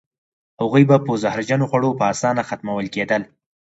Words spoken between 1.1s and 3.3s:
زهرجنو خوړو په اسانه ختمول کېدل.